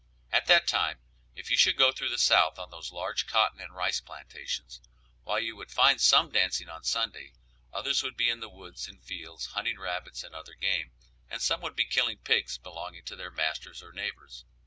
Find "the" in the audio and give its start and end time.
2.09-2.17, 8.39-8.49